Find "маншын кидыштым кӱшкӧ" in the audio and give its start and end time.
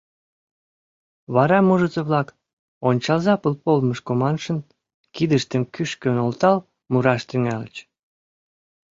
4.21-6.09